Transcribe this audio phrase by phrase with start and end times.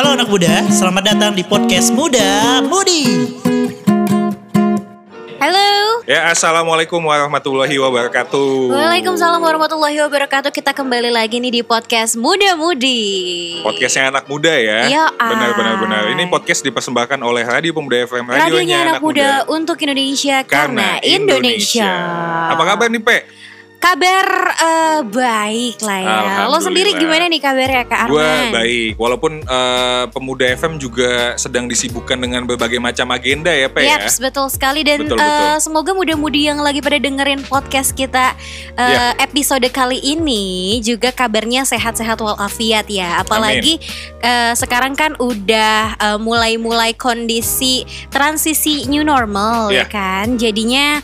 [0.00, 3.04] Halo anak muda, selamat datang di podcast Muda Mudi.
[5.36, 6.00] Halo.
[6.08, 8.72] Ya, assalamualaikum warahmatullahi wabarakatuh.
[8.72, 10.56] Waalaikumsalam warahmatullahi wabarakatuh.
[10.56, 13.60] Kita kembali lagi nih di podcast Muda Mudi.
[13.60, 14.88] Podcastnya anak muda ya.
[14.88, 16.02] Iya, Benar, benar, benar.
[16.16, 18.24] Ini podcast dipersembahkan oleh Radio Pemuda FM.
[18.24, 21.92] Radionya, Radionya anak, muda, untuk Indonesia karena, Indonesia.
[22.56, 23.28] Apa kabar nih, Pe?
[23.80, 24.26] Kabar
[24.60, 26.20] eh, baik lah ya.
[26.52, 28.12] Lo sendiri gimana nih kabarnya Kak Arman?
[28.12, 33.80] Gue baik, walaupun eh, Pemuda FM juga sedang disibukkan dengan berbagai macam agenda ya, Pe
[33.80, 33.96] ya.
[33.96, 35.64] Yaps, betul sekali dan Betul, betul.
[35.64, 38.36] semoga muda-mudi yang lagi pada dengerin podcast kita
[38.76, 39.16] eh, Ya.
[39.16, 43.24] episode kali ini juga kabarnya sehat-sehat walafiat ya.
[43.24, 43.80] Apalagi
[44.20, 49.84] eh, sekarang kan udah eh, mulai-mulai kondisi transisi new normal ya Ya.
[49.88, 50.36] kan.
[50.36, 51.00] Jadinya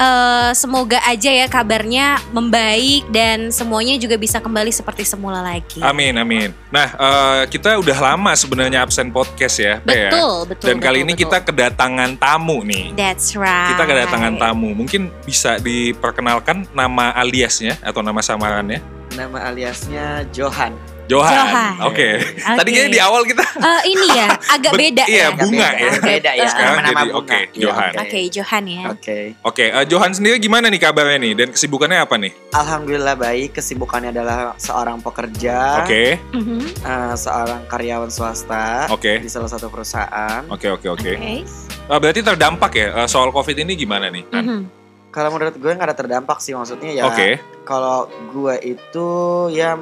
[0.00, 5.84] eh, semoga aja ya kabarnya membaik dan semuanya juga bisa kembali seperti semula lagi.
[5.84, 6.56] Amin, amin.
[6.72, 10.10] Nah, eh, kita udah lama sebenarnya absen podcast ya, Pe ya.
[10.10, 10.66] Betul, betul.
[10.72, 11.22] Dan kali betul, ini betul.
[11.28, 12.96] kita kedatangan tamu nih.
[12.96, 13.76] That's right.
[13.76, 14.72] Kita kedatangan tamu.
[14.72, 18.80] Mungkin bisa diperkenalkan nama aliasnya atau nama samarannya?
[19.14, 20.99] Nama aliasnya Johan.
[21.10, 21.34] Johan.
[21.34, 21.72] Johan.
[21.82, 22.08] Oke.
[22.16, 22.38] Oke.
[22.54, 25.28] Tadi kayaknya di awal kita Eh, ini ya agak beda iya, ya.
[25.34, 25.90] bunga Agak ya.
[25.90, 26.46] beda, Beda ya.
[26.46, 27.18] Sekarang jadi, bunga.
[27.18, 27.92] oke, Iya, Johan.
[27.96, 28.82] Oke, Johan ya.
[28.88, 29.18] Oke.
[29.42, 32.32] Oke, eh, Johan sendiri gimana nih kabarnya nih dan kesibukannya apa nih?
[32.52, 33.48] Alhamdulillah baik.
[33.52, 36.16] Kesibukannya adalah seorang pekerja, Oke.
[36.30, 36.60] Mhm.
[36.78, 39.18] eh, seorang karyawan swasta Oke.
[39.18, 40.46] di salah satu perusahaan.
[40.46, 41.10] Oke, oke, oke.
[41.10, 41.42] Oke.
[41.90, 44.24] Eh, berarti terdampak ya eh, soal Covid ini gimana nih?
[44.26, 44.44] Kan?
[44.44, 44.62] Mhm.
[45.10, 47.02] Kalau menurut gue nggak ada terdampak sih maksudnya ya.
[47.04, 47.42] Oke.
[47.66, 49.08] Kalau gue itu
[49.50, 49.74] ya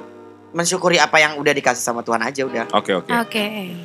[0.49, 2.65] mensyukuri apa yang udah dikasih sama Tuhan aja udah.
[2.73, 3.11] Oke, oke.
[3.13, 3.45] Oke.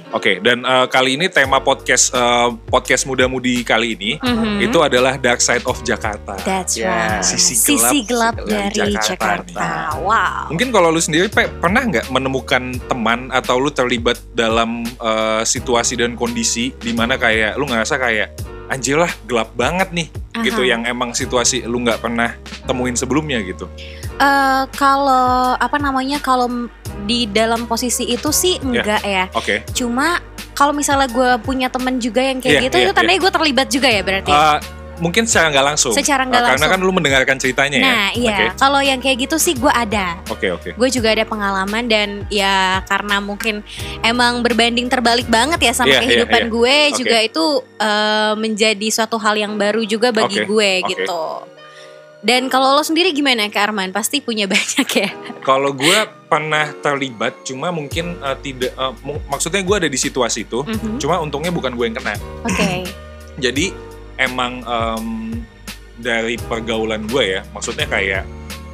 [0.09, 4.63] Oke, dan eh, kali ini tema podcast eh, podcast muda-mudi kali ini Mhm.
[4.63, 6.39] itu adalah Dark Side of Jakarta.
[6.41, 7.25] That's Ya, right.
[7.25, 9.07] sisi Sisi gelap- sisi gelap dari Jakarta
[9.43, 9.59] Jakarta.
[9.59, 9.99] nih.
[9.99, 10.43] Wow.
[10.49, 15.95] Mungkin kalau lu sendiri Pe, pernah nggak menemukan teman atau lu terlibat dalam eh, situasi
[15.95, 18.31] dan kondisi di mana kayak lu ngerasa kayak
[18.65, 20.07] anjir lah gelap banget nih
[20.41, 20.69] gitu Aha.
[20.69, 22.33] yang emang situasi lu nggak pernah
[22.63, 23.67] temuin sebelumnya gitu.
[24.15, 26.69] Eh, kalau apa namanya kalau
[27.03, 29.25] di dalam posisi itu sih enggak ya.
[29.33, 29.65] Oke.
[29.71, 30.21] Cuma
[30.53, 33.67] kalau misalnya gue punya temen juga yang kayak Iya, gitu, iya, itu tandanya gue terlibat
[33.67, 34.29] juga ya berarti.
[34.29, 34.57] Eh,
[35.01, 35.91] mungkin secara nggak langsung.
[35.91, 36.71] Secara nggak Eh, Karena langsung.
[36.77, 37.83] kan lu mendengarkan ceritanya ya.
[37.83, 38.45] nah iya, Oke.
[38.55, 40.21] kalau yang kayak gitu sih gue ada.
[40.29, 40.77] Oke oke.
[40.77, 43.65] Gue juga ada pengalaman dan ya karena mungkin
[43.99, 46.53] emang berbanding terbalik banget ya sama Iya, iya, kehidupan iya.
[46.53, 46.95] gue Oke.
[47.01, 47.43] juga itu
[47.81, 50.89] eh, menjadi suatu hal yang baru juga bagi Oke, gue oke.
[50.93, 51.23] gitu.
[52.23, 53.91] Dan kalau lo sendiri gimana Kak Arman?
[53.91, 55.09] Pasti punya banyak ya.
[55.41, 58.71] Kalau gue pernah terlibat, cuma mungkin eh, tidak.
[59.03, 60.63] mu- maksudnya gue ada di situasi itu.
[60.63, 60.97] Mhm.
[60.97, 62.15] Cuma untungnya bukan gue yang kena.
[62.41, 62.87] Oke.
[63.43, 63.75] Jadi
[64.15, 65.05] emang em,
[65.95, 68.23] dari pergaulan gue ya, maksudnya kayak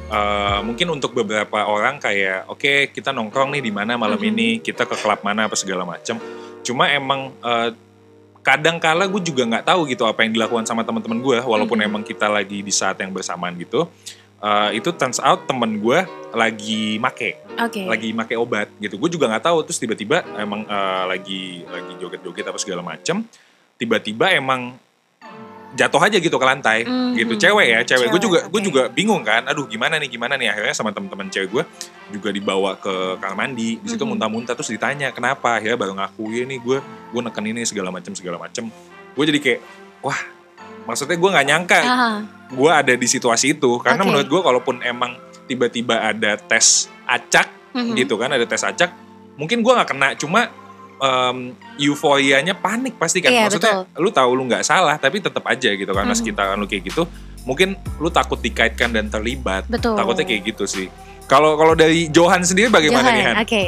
[0.06, 4.30] eh, mungkin untuk beberapa orang kayak oke kita nongkrong nih di mana malam Mhm.
[4.30, 6.22] ini, kita ke klub mana apa segala macam.
[6.62, 7.74] Cuma emang eh,
[8.40, 11.86] kadang kala gue juga nggak tahu gitu apa yang dilakukan sama teman-teman gue, walaupun Mhm.
[11.86, 13.84] emang kita lagi di saat yang bersamaan gitu.
[14.40, 16.00] Eh, itu turns out temen gue
[16.32, 17.84] lagi make, Oke.
[17.84, 18.96] lagi make obat gitu.
[18.96, 23.20] Gue juga nggak tahu terus tiba-tiba emang eh, lagi lagi joget-joget apa segala macam.
[23.76, 24.80] Tiba-tiba emang
[25.70, 27.14] jatuh aja gitu ke lantai Mhm.
[27.14, 28.66] gitu cewek ya cewek, gue juga gue oke.
[28.66, 31.62] juga bingung kan aduh gimana nih gimana nih akhirnya sama teman-teman cewek gue
[32.10, 34.10] juga dibawa ke kamar mandi di situ Mhm.
[34.10, 38.10] muntah-muntah terus ditanya kenapa ya baru ngaku ya nih gue gue neken ini segala macam
[38.12, 38.66] segala macam
[39.14, 39.60] gue jadi kayak
[40.00, 40.18] wah
[40.84, 42.10] maksudnya gue nggak nyangka Aha.
[42.50, 44.08] gue ada di situasi itu karena Oke.
[44.10, 45.14] menurut gue kalaupun emang
[45.46, 47.94] tiba-tiba ada tes acak Mhm.
[47.96, 48.90] gitu kan ada tes acak
[49.38, 50.50] mungkin gue nggak kena cuma
[51.00, 51.36] em,
[51.76, 55.90] euforianya panik pasti kan Iya, maksudnya lu tahu lu nggak salah tapi tetap aja gitu
[55.90, 56.20] karena Mhm.
[56.20, 57.08] sekitaran lu kayak gitu
[57.42, 59.96] mungkin lu takut dikaitkan dan terlibat Betul.
[59.96, 60.86] takutnya kayak gitu sih
[61.24, 63.64] kalau kalau dari Johan sendiri bagaimana nih Johan, Han Oke.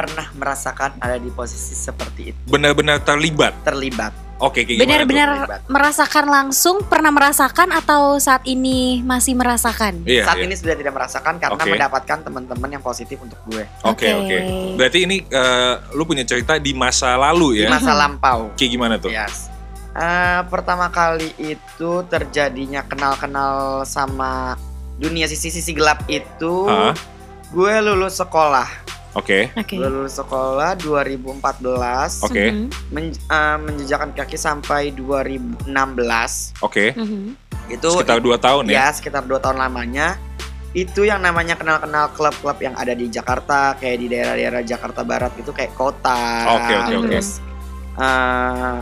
[0.00, 4.16] Pernah merasakan ada di posisi seperti itu, benar-benar terlibat terlibat.
[4.40, 4.80] oke tuh?
[4.80, 10.00] Benar-benar merasakan langsung, pernah merasakan atau saat ini masih merasakan?
[10.08, 10.48] iya Saat iya.
[10.48, 11.68] ini sudah tidak merasakan karena Oke.
[11.70, 14.08] mendapatkan teman-teman yang positif untuk gue oke Oke.
[14.08, 14.36] oke
[14.80, 18.56] berarti ini eh, lu punya cerita di masa lalu di ya masa lampau.
[18.56, 19.52] kayak gimana tuh Yes.
[19.90, 24.54] Eh, pertama kali itu terjadinya kenal-kenal sama
[24.96, 26.64] dunia sisi-sisi gelap itu.
[26.64, 26.94] Hah?
[27.50, 28.70] Gue lulus sekolah.
[29.12, 29.74] Oke Oke.
[29.74, 32.22] Gue lulus sekolah 2014.
[32.22, 32.44] Oke.
[32.48, 32.66] Mhm.
[32.90, 36.54] Men- eh, menjejakkan kaki sampai 2016.
[36.60, 37.34] oke Mhm.
[37.68, 40.18] Itu sekitar dua tahun ya ya sekitar dua tahun lamanya.
[40.70, 45.50] Itu yang namanya kenal-kenal klub-klub yang ada di Jakarta, kayak di daerah-daerah Jakarta Barat itu
[45.50, 46.46] kayak kota.
[46.46, 47.06] Oke, oke, oke.
[47.10, 47.28] Terus
[47.98, 48.76] eh,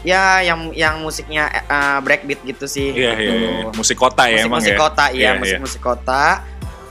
[0.00, 2.92] ya yang yang musiknya eh, breakbeat gitu sih.
[2.92, 3.32] Iya, gitu.
[3.32, 3.72] iya, iya.
[3.72, 4.78] musik kota ya musik emang musik ya.
[4.78, 5.60] kota iya Iya, musik iya.
[5.60, 6.24] musik kota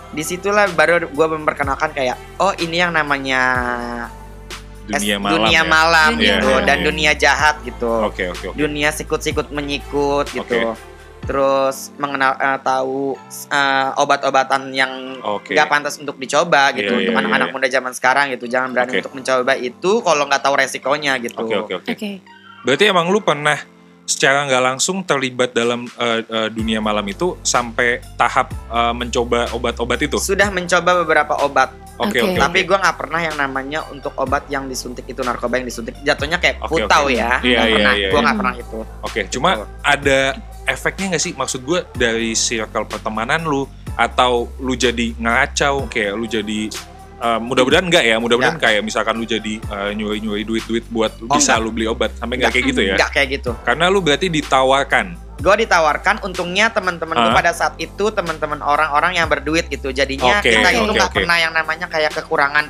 [0.10, 3.42] di situlah baru gue memperkenalkan kayak oh ini yang namanya
[4.86, 5.64] dunia es- malam dunia ya.
[5.64, 6.66] malam Dunia gitu malam.
[6.66, 6.86] dan Iya.
[6.86, 7.92] dunia jahat gitu.
[8.04, 8.58] Oke oke oke.
[8.58, 10.42] Dunia sikut-sikut menyikut gitu.
[10.42, 10.88] Oke.
[11.20, 13.14] Terus mengenal eh, tahu
[13.48, 15.54] eh, obat-obatan yang Oke.
[15.54, 17.54] nggak pantas untuk dicoba gitu Iya, untuk iya, anak-anak iya.
[17.54, 18.46] muda zaman sekarang gitu.
[18.46, 19.00] Jangan berani Oke.
[19.00, 21.38] untuk mencoba itu kalau nggak tahu resikonya gitu.
[21.38, 21.92] Oke oke oke.
[21.92, 22.12] Oke.
[22.60, 23.62] Berarti emang lu pernah
[24.20, 30.04] secara nggak langsung terlibat dalam eh, eh, dunia malam itu sampai tahap eh, mencoba obat-obat
[30.04, 30.20] itu.
[30.20, 32.32] Sudah mencoba beberapa obat, Oke Oke.
[32.32, 32.40] oke.
[32.40, 36.40] tapi gue nggak pernah yang namanya untuk obat yang disuntik itu narkoba yang disuntik jatuhnya
[36.40, 37.16] kayak Oke, putau oke.
[37.16, 37.40] ya.
[37.44, 38.24] Iya, Nggak iya, pernah, iya, gue iya.
[38.24, 38.80] nggak pernah itu.
[39.04, 39.66] Oke, cuma Gitu.
[39.84, 40.20] ada
[40.64, 41.34] efeknya nggak sih?
[41.36, 43.68] Maksud gue dari circle pertemanan lu
[44.00, 46.72] atau lu jadi ngacau kayak lu jadi
[47.20, 51.56] eh, mudah-mudahan enggak ya, mudah-mudahan kayak misalkan lu jadi eh, nyuri-nyuri duit-duit buat Oh, bisa
[51.56, 51.66] enggak.
[51.66, 52.96] lu beli obat sampai nggak kayak gitu ya?
[52.96, 53.52] Nggak kayak gitu.
[53.62, 55.06] Karena lu berarti ditawarkan.
[55.40, 57.40] Gue ditawarkan, untungnya teman-teman gue Hah?
[57.40, 59.88] pada saat itu teman-teman orang-orang yang berduit gitu.
[59.90, 61.16] Jadinya Oke, kita itu nggak oke.
[61.16, 62.68] pernah yang namanya kayak kekurangan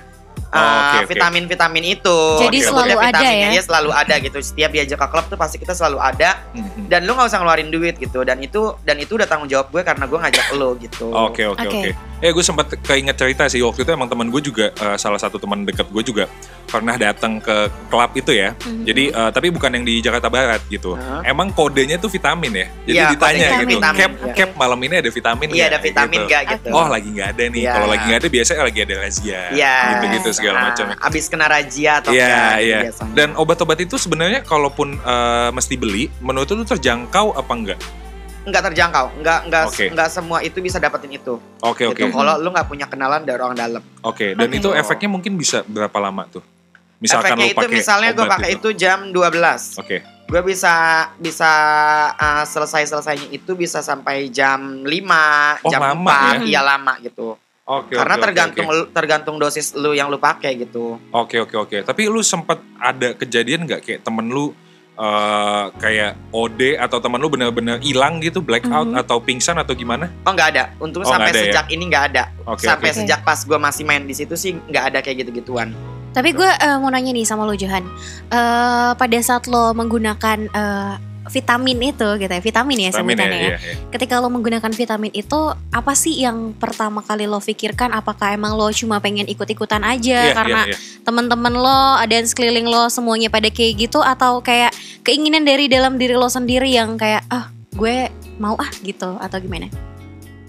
[0.49, 1.13] Oh, uh, oke, oke.
[1.13, 2.17] vitamin-vitamin itu.
[2.41, 3.49] Jadi selalu ada vitaminnya ya?
[3.53, 4.37] iya, selalu ada gitu.
[4.41, 6.41] Setiap diajak ke klub tuh pasti kita selalu ada.
[6.57, 6.89] Mhm.
[6.89, 8.25] Dan lu nggak usah ngeluarin duit gitu.
[8.25, 11.13] Dan itu dan itu udah tanggung jawab gue karena gue ngajak lo gitu.
[11.13, 11.91] Oke oke Oke.
[12.19, 15.37] Eh gue sempat keinget cerita sih waktu itu emang teman gue juga eh, salah satu
[15.37, 16.25] teman dekat gue juga
[16.67, 17.55] pernah datang ke
[17.87, 18.57] klub itu ya.
[18.57, 18.83] Mhm.
[18.89, 20.97] Jadi eh, tapi bukan yang di Jakarta Barat gitu.
[20.97, 21.21] Hah?
[21.21, 22.67] Emang kodenya tuh vitamin ya.
[22.89, 23.77] Jadi Iya, ditanya gitu.
[23.77, 23.99] vitamin.
[24.01, 24.33] Cap Oke.
[24.33, 26.27] cap malam ini ada vitamin Iya nggak?" ada vitamin gitu.
[26.27, 26.69] nggak gitu.
[26.73, 27.61] Oh lagi nggak ada nih.
[27.61, 27.71] Iya.
[27.77, 29.41] Kalau lagi nggak ada biasanya lagi ada razia.
[29.53, 29.75] Iya.
[29.93, 30.85] Gitu-gitu segala Ah, macam.
[30.97, 32.79] Abis kena razia atau Iya enggak, gitu iya.
[32.81, 33.13] biasanya.
[33.13, 37.81] Dan obat-obat itu sebenarnya kalaupun eh, mesti beli, menurut lu terjangkau apa enggak?
[38.39, 39.85] nggak terjangkau, nggak nggak Oke.
[39.91, 41.37] nggak semua itu bisa dapetin itu.
[41.59, 42.09] Oke oke Gitu.
[42.09, 43.83] Kalau lu nggak punya kenalan dari orang dalam.
[44.01, 44.33] oke.
[44.33, 44.57] Dan Oke.
[44.57, 46.41] itu efeknya mungkin bisa berapa lama tuh?
[46.97, 48.69] Misalkan Efeknya lu itu pakai misalnya gue pakai itu.
[48.73, 49.97] jam 12 Oke.
[50.25, 50.73] Gue bisa
[51.15, 51.51] bisa
[52.11, 54.89] uh, selesai selesainya itu bisa sampai jam 5
[55.63, 56.43] Oh, jam lama 4 ya?
[56.43, 57.37] Iya lama gitu.
[57.69, 57.93] Oke.
[57.93, 60.97] Karena oke, oke, tergantung lu- tergantung dosis lu yang lu pakai gitu.
[61.11, 61.77] Oke oke oke.
[61.83, 64.49] Tapi lu sempat ada kejadian nggak kayak temen lu
[64.97, 68.99] eh, kayak OD atau temen lu bener-bener hilang gitu blackout Mhm.
[68.99, 70.11] atau pingsan atau gimana?
[70.25, 70.63] Oh nggak ada.
[70.77, 71.43] Untung Oh, sampai ada ya?
[71.45, 72.23] sejak ini nggak ada.
[72.43, 72.97] Oke sampai oke.
[72.99, 75.71] sejak pas gue masih main di situ sih nggak ada kayak gitu-gituan.
[76.09, 77.87] Tapi gue eh, mau nanya nih sama lo Johan.
[78.27, 80.93] Eh, pada saat lo menggunakan eh,
[81.27, 83.49] vitamin itu gitu ya, vitamin ya ya, sebutannya ya.
[83.53, 83.75] iya, iya.
[83.91, 85.39] Ketika lo menggunakan vitamin itu,
[85.69, 87.91] apa sih yang pertama kali lo pikirkan?
[87.91, 91.03] Apakah emang lo cuma pengen ikut-ikutan aja Iya, karena iya, iya.
[91.03, 94.71] teman-teman lo dan sekeliling lo semuanya pada kayak gitu atau kayak
[95.03, 98.07] keinginan dari dalam diri lo sendiri yang kayak ah gue
[98.39, 99.67] mau ah gitu atau gimana?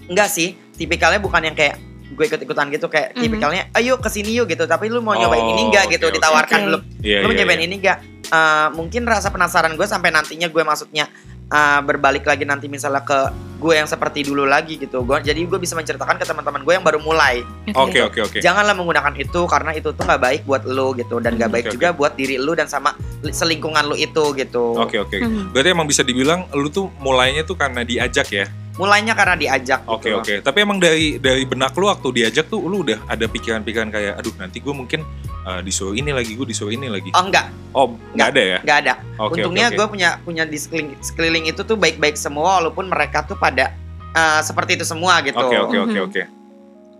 [0.07, 3.21] Enggak sih, tipikalnya bukan yang kayak gue ikut-ikutan gitu kayak Mhm.
[3.21, 6.05] tipikalnya ayo ke sini yuk gitu tapi lu mau nyobain Oh, ini enggak oke, gitu
[6.05, 6.15] oke.
[6.15, 6.65] ditawarkan Oke.
[6.67, 7.67] dulu Iya, lu mau iya, nyobain iya.
[7.67, 11.03] ini enggak Eh, mungkin rasa penasaran gue sampai nantinya gue maksudnya
[11.47, 13.27] eh, berbalik lagi nanti misalnya ke
[13.57, 16.79] gue yang seperti dulu lagi gitu gue jadi gue bisa menceritakan ke teman-teman gue yang
[16.81, 17.43] baru mulai
[17.73, 18.39] Oke oke oke.
[18.39, 21.65] janganlah menggunakan itu karena itu tuh nggak baik buat lu gitu dan nggak Hmm, baik
[21.67, 25.17] oke, juga buat diri lu dan sama li- selingkungan lu itu gitu Oke oke.
[25.17, 25.51] Hmm.
[25.51, 28.47] Berarti emang bisa dibilang lu tuh mulainya tuh karena diajak ya.
[28.73, 30.17] Mulainya karena diajak Oke gitu.
[30.17, 30.33] oke.
[30.41, 34.31] Tapi emang dari dari benak lu waktu diajak tuh lu udah ada pikiran-pikiran kayak aduh
[34.37, 35.03] nanti gue mungkin
[35.41, 37.11] eh, disuruh ini lagi, gue disuruh ini lagi.
[37.11, 38.59] oh enggak Oh, nggak ada ya?
[38.61, 39.75] nggak ada Oke Untungnya oke.
[39.75, 39.91] gue oke.
[39.91, 43.71] punya punya di sekeliling, sekeliling itu tuh baik-baik semua walaupun mereka tuh pada
[44.11, 45.39] uh, seperti itu semua gitu.
[45.39, 46.07] Oke oke oke Mhm.
[46.07, 46.21] oke.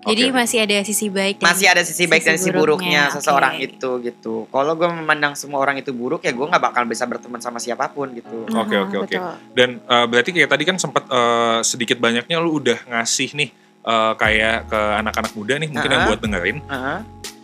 [0.01, 0.33] Jadi Oke.
[0.33, 3.53] masih ada sisi baik dan Masih ada sisi baik dan Sisi sisi buruknya, buruknya, seseorang
[3.53, 3.63] oke.
[3.63, 4.33] itu gitu.
[4.48, 7.86] Kalau gue memandang semua orang itu buruk ya gue nggak bakal bisa berteman sama siapa
[7.88, 8.50] pun gitu.
[8.50, 9.13] Oke, Aha, oke, oke.
[9.13, 9.34] betul.
[9.53, 14.13] Dan eh, berarti kayak tadi kan sempat eh, sedikit banyaknya lu udah ngasih nih eh,
[14.15, 16.10] kayak ke anak-anak muda nih mungkin yang Ah.
[16.10, 16.58] buat dengerin.
[16.63, 17.00] Heeh.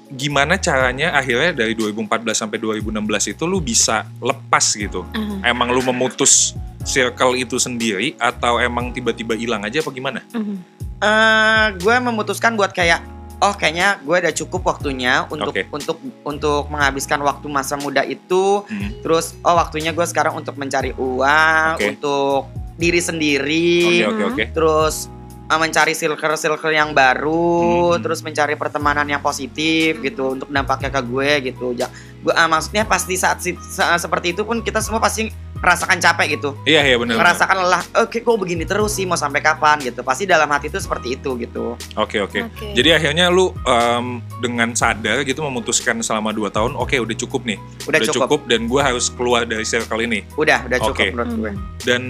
[0.09, 2.89] Gimana caranya akhirnya dari 2014 sampai 2016
[3.27, 5.05] itu lu bisa lepas gitu?
[5.05, 10.25] Aha, Emang lu memutus circle itu sendiri atau emang tiba-tiba hilang aja apa gimana?
[10.33, 10.76] mhm.
[10.97, 13.05] Eh, gue memutuskan buat kayak
[13.37, 15.69] oh kayaknya gue udah cukup waktunya untuk Oke.
[15.69, 18.65] untuk untuk menghabiskan waktu masa muda itu.
[18.65, 18.89] Hmm.
[19.05, 21.85] Terus oh waktunya gue sekarang untuk mencari uang, Oke.
[21.93, 22.49] untuk
[22.81, 23.77] diri sendiri.
[23.85, 24.43] Oke oke oke.
[24.57, 25.05] terus
[25.47, 28.01] uh, mencari circle-circle yang baru, Hmm.
[28.01, 31.77] terus mencari pertemanan yang positif gitu untuk dampaknya ke gue gitu.
[32.17, 36.27] Gue ah, maksudnya pasti saat si- sa- seperti itu pun kita semua pasti merasakan capek
[36.33, 37.17] gitu, Iya iya benar.
[37.17, 37.83] merasakan lelah.
[37.97, 40.01] Oke, kok begini terus sih mau sampai kapan gitu.
[40.01, 41.73] Pasti dalam hati itu seperti itu gitu.
[41.93, 42.45] Oke oke.
[42.45, 42.65] Oke.
[42.71, 47.57] Jadi akhirnya lu em, dengan sadar gitu memutuskan selama 2 tahun, oke udah cukup nih,
[47.83, 48.45] Udah, cukup.
[48.45, 50.21] dan gue harus keluar dari circle ini.
[50.33, 51.07] udah udah cukup Oke.
[51.11, 51.51] menurut gue.
[51.51, 51.61] Mhm.
[51.81, 52.01] Dan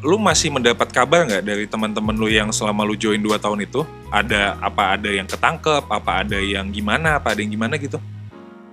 [0.00, 3.82] lu masih mendapat kabar nggak dari teman-teman lu yang selama lu join 2 tahun itu?
[4.08, 7.98] Ada apa ada yang ketangkep, apa ada yang gimana, apa ada yang gimana gitu?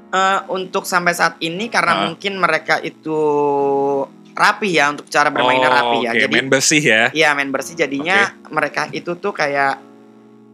[0.09, 2.01] Eh, untuk sampai saat ini karena Ah.
[2.05, 3.17] mungkin mereka itu
[4.33, 6.09] rapi ya untuk cara bermainnya rapi ya.
[6.09, 7.03] Oh, Oke, Jadi main bersih ya.
[7.09, 9.77] Iya main bersih jadinya mereka itu tuh kayak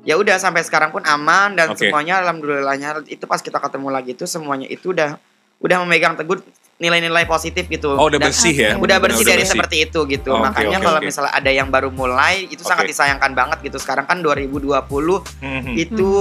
[0.01, 1.83] ya udah sampai sekarang pun aman dan Oke.
[1.83, 5.19] semuanya alhamdulillahnya itu pas kita ketemu lagi itu semuanya itu udah
[5.59, 6.39] udah memegang teguh
[6.77, 7.91] nilai-nilai positif gitu.
[7.91, 8.71] Oh, udah Dan- bersih ya.
[8.75, 10.31] Udah bersih Udah dari seperti itu gitu.
[10.31, 11.07] Oke, Makanya oke, kalau oke.
[11.07, 12.91] misalnya ada yang baru mulai itu sangat Oke.
[12.91, 13.75] disayangkan banget gitu.
[13.77, 15.75] Sekarang kan 2020 Mhm.
[15.75, 16.12] itu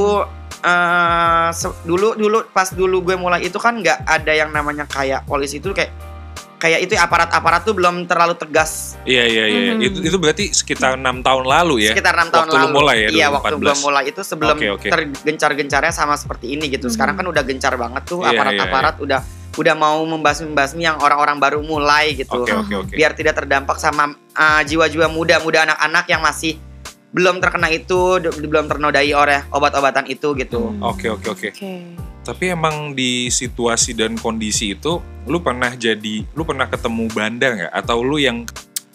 [0.58, 5.22] eh, se- dulu dulu pas dulu gue mulai itu kan nggak ada yang namanya kayak
[5.22, 5.94] polisi itu kayak
[6.58, 9.60] kayak itu aparat-aparat tuh belum terlalu tegas Iya iya iya.
[9.72, 9.80] Mhm.
[9.80, 11.94] Itu itu berarti sekitar enam tahun lalu ya.
[11.94, 12.74] sekitar enam tahun Waktu lu lalu.
[12.74, 13.62] mulai ya, Iya, waktu 2014.
[13.62, 14.88] belum mulai itu sebelum Oke, oke.
[14.90, 16.86] tergencar-gencarnya sama seperti ini gitu.
[16.86, 19.20] Sekarang kan udah gencar banget tuh Iya, aparat-aparat udah
[19.54, 22.30] udah mau membasmi-membasmi yang orang-orang baru mulai gitu.
[22.36, 22.92] Oke oke oke.
[22.92, 26.58] Biar tidak terdampak sama uh, jiwa-jiwa muda-muda anak-anak yang masih
[27.08, 30.74] belum terkena itu, d- belum ternodai oleh obat-obatan itu gitu.
[30.78, 31.48] Oke oke oke.
[32.28, 37.72] Tapi emang di situasi dan kondisi itu, lu pernah jadi, lu pernah ketemu bandar nggak?
[37.72, 38.44] Atau lu yang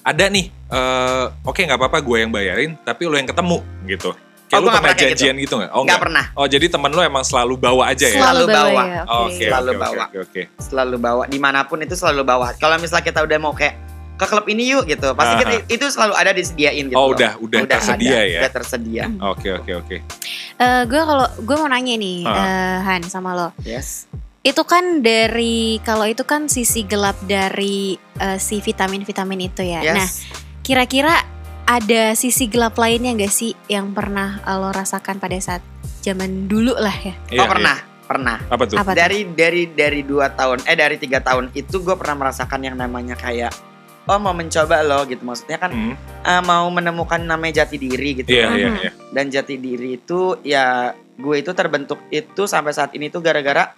[0.05, 4.13] ada nih, eh, oke nggak apa-apa gue yang bayarin, tapi lu yang ketemu gitu.
[4.45, 5.71] Kayak Oh, lu pernah janjian gitu nggak?
[5.73, 8.21] Oh Nggak pernah, Oh jadi temen lu emang selalu bawa aja ya?
[8.21, 8.81] Selalu bawa.
[8.85, 10.03] ya, Oke Selalu oke, bawa.
[10.05, 10.41] Oke oke.
[10.61, 12.53] selalu bawa di mana pun itu selalu bawa.
[12.61, 16.13] Kalau misalnya kita udah mau kayak ke klub ini yuk gitu, pasti kita, itu selalu
[16.13, 16.95] ada disediain gitu.
[16.95, 17.17] Oh loh.
[17.17, 18.39] udah udah, tersedia ada, ya?
[18.45, 19.03] Udah tersedia.
[19.33, 19.95] Oke oke oke.
[20.53, 22.37] Eh, gue kalau gue mau nanya nih, Ah.
[22.37, 23.49] eh, Han sama lo.
[23.61, 24.05] Yes.
[24.43, 29.81] Itu kan dari kalau itu kan sisi gelap dari eh, si vitamin-vitamin itu ya.
[29.81, 29.95] Yes.
[29.97, 30.09] Nah,
[30.61, 31.15] kira-kira
[31.63, 35.63] ada sisi gelap lainnya gak sih yang pernah lo rasakan pada saat
[36.03, 37.15] zaman dulu lah ya?
[37.15, 38.37] oh Iya, pernah, pernah.
[38.37, 38.51] iya.
[38.51, 38.75] Apa tuh?
[38.77, 38.99] Apa tuh?
[38.99, 43.15] dari dari dari dua tahun eh dari tiga tahun itu gue pernah merasakan yang namanya
[43.15, 43.55] kayak
[44.03, 48.29] oh mau mencoba loh gitu maksudnya kan Hmm, eh, mau menemukan namanya jati diri gitu
[48.29, 48.55] Iya loh.
[48.55, 48.79] iya Mhm.
[48.79, 48.91] iya.
[49.09, 53.71] dan jati diri itu ya gue itu terbentuk itu sampai saat ini tuh gara-gara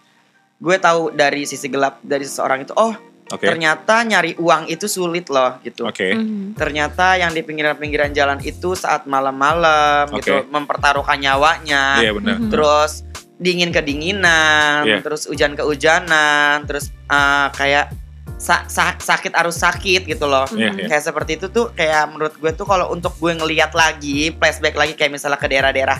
[0.56, 2.96] gue tahu dari sisi gelap dari seseorang itu oh
[3.28, 6.08] Oke ternyata nyari uang itu sulit loh gitu oke.
[6.08, 6.54] Mhm.
[6.54, 10.48] ternyata yang di pinggiran-pinggiran jalan itu saat malam-malam gitu Oke.
[10.48, 12.38] mempertaruhkan nyawanya Iya benar.
[12.38, 12.50] Mhm.
[12.50, 13.02] terus
[13.36, 15.04] dingin kedinginan, Iya.
[15.04, 17.92] terus hujan kehujanan, terus eh, kayak
[18.36, 20.44] sa- sa- sakit arus sakit gitu loh.
[20.50, 20.78] Iya Mhm.
[20.78, 20.88] iya.
[20.88, 24.94] Kayak seperti itu tuh kayak menurut gue tuh kalau untuk gue ngelihat lagi, flashback lagi
[24.94, 26.00] kayak misalnya ke daerah-daerah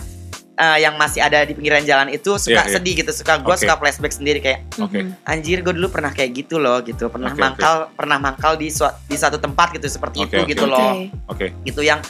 [0.54, 2.72] eh, yang masih ada di pinggiran jalan itu suka Iya, iya.
[2.72, 3.60] sedih gitu, suka gue Oke.
[3.60, 5.04] suka flashback sendiri kayak Oke.
[5.04, 5.12] Mhm.
[5.22, 7.36] anjir gue dulu pernah kayak gitu loh gitu, pernah oke.
[7.38, 10.48] mangkal pernah mangkal di di satu tempat gitu seperti Oke, itu oke.
[10.48, 10.96] gitu loh
[11.28, 11.28] Oke.
[11.28, 11.46] Oke.
[11.62, 12.00] gitu yang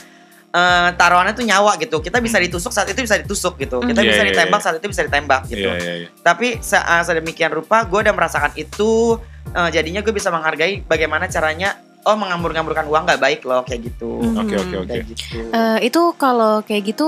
[0.49, 4.09] eh, taruhannya tuh nyawa gitu kita bisa ditusuk saat itu bisa ditusuk gitu kita Iya,
[4.09, 4.65] bisa iya, ditembak iya.
[4.65, 6.07] saat itu bisa ditembak gitu Iya iya iya.
[6.17, 9.19] tapi se uh, sedemikian rupa gue udah merasakan itu
[9.51, 14.19] uh, jadinya gue bisa menghargai bagaimana caranya oh mengambur-ngamburkan uang nggak baik loh kayak gitu
[14.19, 14.39] Mhm.
[14.39, 14.89] Oke oke oke.
[14.89, 17.07] kayak gitu Eh, itu kalau kayak gitu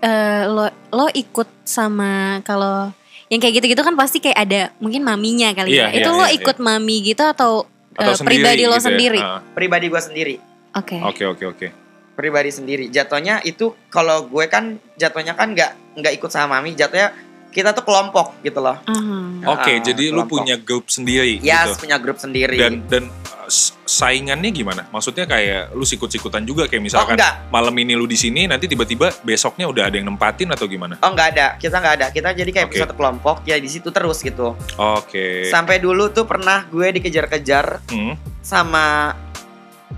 [0.00, 2.88] eh, lo lo ikut sama kalau
[3.28, 5.88] yang kayak gitu-gitu kan pasti kayak ada mungkin maminya kali Iya, ya.
[5.88, 8.82] iya, itu lo iya, ikut mami gitu atau, Atau eh, sendiri pribadi lo gitu ya?
[8.82, 9.20] sendiri?
[9.20, 10.34] Ah, pribadi gue sendiri
[10.72, 10.96] Oke.
[11.00, 11.68] Oke oke oke.
[12.12, 17.16] pribadi sendiri jatuhnya itu kalau gue kan jatuhnya kan nggak nggak ikut sama mami jatuhnya
[17.50, 19.18] kita tuh kelompok gitu loh Aha.
[19.50, 20.34] Oke, Ah, jadi lu kelompok.
[20.36, 21.80] punya grup sendiri ya gitu.
[21.80, 23.50] punya grup sendiri Dan dan uh,
[23.82, 24.86] saingannya gimana?
[24.86, 28.64] Maksudnya kayak lu sikut-sikutan juga kayak oh misalkan enggak malam ini lu di sini nanti
[28.66, 30.94] tiba-tiba besoknya udah ada yang nempatin atau gimana?
[30.96, 32.78] oh enggak ada kita nggak ada kita jadi kayak Oke.
[32.78, 35.46] satu kelompok ya di situ terus gitu Oke.
[35.46, 39.10] sampai dulu tuh pernah gue dikejar-kejar Hmm, sama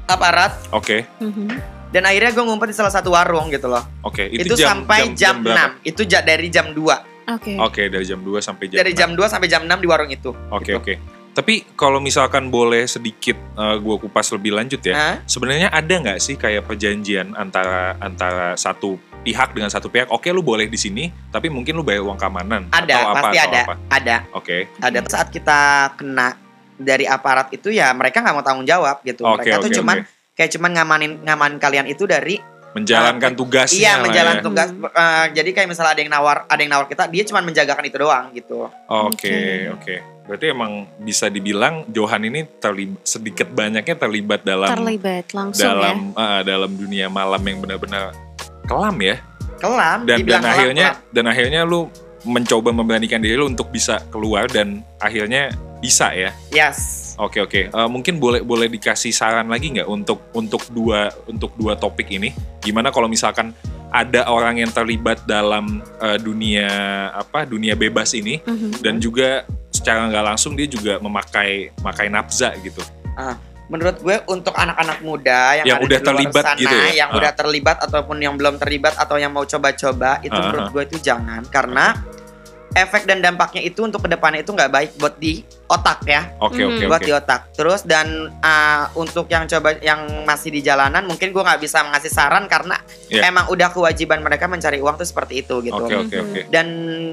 [0.05, 1.05] aparat Oke.
[1.19, 1.49] Mhm.
[1.91, 3.85] dan akhirnya gue ngumpet di salah satu warung gitu loh.
[4.01, 5.77] Oke, Itu, sampai jam, berapa?
[5.77, 5.85] 6.
[5.85, 7.12] Itu ja- dari jam 2.
[7.29, 7.55] Oke.
[7.59, 9.01] Oke, dari jam 2 sampai jam Dari 6.
[9.01, 10.31] jam 2 sampai jam 6 di warung itu.
[10.51, 10.79] Oke, gitu.
[10.79, 10.95] oke.
[11.33, 14.95] Tapi kalau misalkan boleh sedikit uh, gua kupas lebih lanjut ya.
[14.95, 15.17] Hah?
[15.25, 20.13] Sebenarnya ada nggak sih kayak perjanjian antara antara satu pihak dengan satu pihak?
[20.13, 23.39] Oke, lu boleh di sini, tapi mungkin lu bayar uang keamanan Ada, atau apa pasti
[23.39, 23.61] atau ada.
[23.65, 23.75] apa?
[23.89, 24.17] Ada.
[24.37, 24.57] Oke.
[24.83, 25.61] Ada saat kita
[25.97, 26.37] kena
[26.77, 29.25] dari aparat itu ya mereka nggak mau tanggung jawab gitu.
[29.25, 29.97] Oke, mereka tuh oke, cuman
[30.37, 32.37] kayak cuman ngamanin ngamanin kalian itu dari
[32.73, 34.43] menjalankan tugasnya iya lah menjalan ya.
[34.43, 34.69] tugas.
[34.73, 37.97] Eh, jadi kayak misalnya ada yang nawar, ada yang nawar kita, dia cuman menjagakan itu
[38.01, 38.69] doang gitu.
[38.89, 39.95] Oke, oke.
[40.23, 46.23] Berarti emang bisa dibilang Johan ini terlibat sedikit banyaknya terlibat dalam Terlibat langsung dalam ya.
[46.23, 48.15] ah, dalam dunia malam yang benar-benar
[48.65, 49.17] kelam ya.
[49.59, 49.99] Kelam.
[50.07, 51.13] Dan dan akhirnya kelam.
[51.13, 51.91] dan akhirnya lu
[52.23, 55.51] mencoba memberanikan diri lu untuk bisa keluar dan akhirnya
[55.83, 56.31] bisa ya.
[56.49, 57.13] Yes.
[57.19, 57.61] Oke oke.
[57.69, 62.31] Eh, mungkin boleh boleh dikasih saran lagi nggak untuk untuk dua untuk dua topik ini?
[62.63, 63.51] Gimana kalau misalkan
[63.91, 66.71] ada orang yang terlibat dalam eh, dunia
[67.13, 68.81] apa dunia bebas ini Mhm.
[68.81, 72.81] dan juga secara nggak langsung dia juga memakai makai nafza gitu.
[73.71, 76.89] menurut gue untuk anak-anak muda yang, Yang ada udah di luar terlibat sana, gitu ya?
[76.93, 77.17] yang Ah.
[77.17, 80.71] udah terlibat ataupun yang belum terlibat atau yang mau coba-coba itu Ah, menurut ah.
[80.71, 81.97] gue itu jangan karena
[82.73, 86.61] efek dan dampaknya itu untuk ke depannya itu nggak baik buat di otak ya Oke
[86.61, 86.73] Hmm.
[86.73, 87.07] oke buat oke.
[87.07, 91.61] di otak terus dan uh, untuk yang coba yang masih di jalanan mungkin gue nggak
[91.61, 93.29] bisa ngasih saran karena Iya.
[93.29, 96.25] emang udah kewajiban mereka mencari uang tuh seperti itu gitu Oke oke Mhm.
[96.25, 96.41] oke.
[96.49, 96.67] dan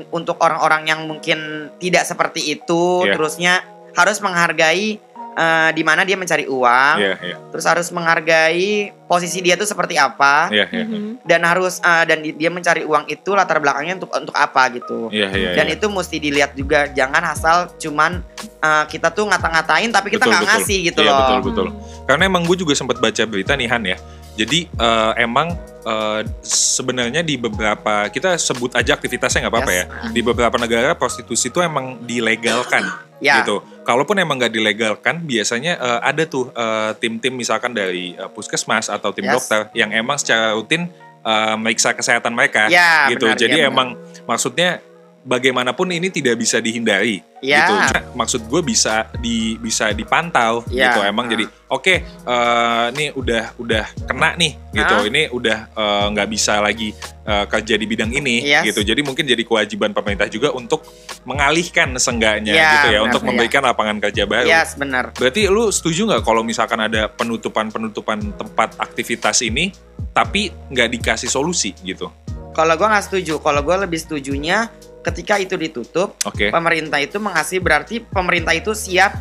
[0.10, 1.39] untuk orang-orang yang mungkin
[1.78, 3.16] tidak seperti itu Iya.
[3.16, 3.54] terusnya
[3.89, 5.01] harus menghargai
[5.33, 9.98] uh, di mana dia mencari uang Iya iya terus harus menghargai posisi dia tuh seperti
[9.98, 10.86] apa iya iya.
[10.86, 11.25] Mhm.
[11.25, 15.09] dan harus uh, dan di- dia mencari uang itu latar belakangnya untuk untuk apa gitu
[15.09, 15.50] Iya iya.
[15.57, 15.75] dan iya.
[15.75, 18.21] itu mesti dilihat juga jangan asal cuman
[18.62, 21.67] uh, kita tuh ngata-ngatain tapi kita nggak ngasih gitu Iya, loh betul betul.
[22.05, 23.98] Karena emang gue juga sempat baca berita nih Han ya.
[24.39, 25.51] Jadi eh, emang
[25.84, 29.79] eh, sebenarnya di beberapa kita sebut aja aktivitasnya nggak apa-apa Yes.
[29.84, 29.86] ya.
[30.10, 32.88] Di beberapa negara prostitusi itu emang dilegalkan
[33.19, 33.60] ya gitu.
[33.84, 39.12] Kalaupun emang nggak dilegalkan, biasanya eh, ada tuh eh, tim-tim misalkan dari eh, puskesmas atau
[39.12, 39.36] tim Yes.
[39.36, 40.88] dokter yang emang secara rutin
[41.19, 43.27] eh, meriksa kesehatan mereka ya gitu.
[43.27, 43.74] benar, Jadi ya, benar.
[43.75, 43.88] emang
[44.24, 44.79] maksudnya
[45.21, 47.63] bagaimanapun ini tidak bisa dihindari Ya.
[47.63, 47.73] gitu.
[47.88, 50.91] Cuma Maksud gue bisa di bisa dipantau Ya.
[50.91, 50.99] gitu.
[51.01, 51.31] Emang Ah.
[51.31, 54.95] jadi oke eh, nih udah udah kena nih gitu.
[54.95, 55.03] Ah.
[55.03, 56.91] Ini udah eh, nggak bisa lagi
[57.23, 58.63] eh, kerja di bidang ini Yes.
[58.65, 58.81] gitu.
[58.81, 60.83] Jadi mungkin jadi kewajiban pemerintah juga untuk
[61.23, 63.27] mengalihkan seenggaknya Ya, gitu ya benar, untuk ya.
[63.27, 64.47] memberikan lapangan kerja baru.
[64.47, 69.71] yes benar Berarti lu setuju nggak kalau misalkan ada penutupan-penutupan tempat aktivitas ini
[70.09, 72.07] tapi nggak dikasih solusi gitu?
[72.49, 74.67] kalau gue nggak setuju kalau gue lebih setujunya
[75.01, 76.50] ketika itu ditutup Oke.
[76.50, 79.15] pemerintah itu mengasih berarti pemerintah itu siap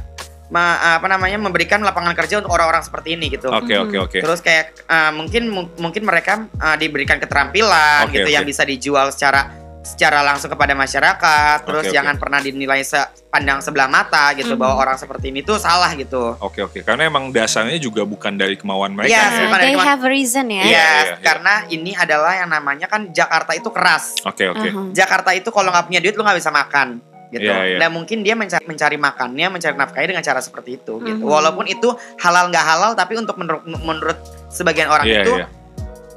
[0.48, 3.84] ma- apa namanya memberikan lapangan kerja untuk orang-orang seperti ini gitu Oke Mhm.
[3.84, 4.18] oke oke.
[4.18, 8.34] Terus kayak uh, mungkin mu- mungkin mereka uh, diberikan keterampilan Oke, gitu oke.
[8.34, 11.64] yang bisa dijual secara secara langsung kepada masyarakat.
[11.64, 11.94] Terus oke.
[11.94, 14.60] jangan pernah dinilai sepandang sebelah mata gitu Mhm.
[14.60, 16.36] bahwa orang seperti ini tuh salah gitu.
[16.42, 16.82] Oke oke.
[16.82, 19.14] Karena emang dasarnya juga bukan dari kemauan mereka.
[19.14, 19.28] Iya, ya.
[19.48, 20.62] bukan Uh, dari they have a reason ya.
[20.62, 21.16] Iya, Yes, iya, iya.
[21.24, 24.18] karena ini adalah yang namanya kan Jakarta itu keras.
[24.24, 24.68] Oke oke.
[24.68, 24.84] Mhm.
[24.92, 27.44] Jakarta itu kalau nggak punya duit lu nggak bisa makan gitu.
[27.44, 27.78] Iya, iya.
[27.80, 31.24] Nah mungkin dia mencari, mencari makannya, mencari nafkahnya dengan cara seperti itu gitu.
[31.24, 31.28] Mhm.
[31.28, 34.18] Walaupun itu halal nggak halal, tapi untuk menurut menurut
[34.48, 35.46] sebagian orang Iya itu iya.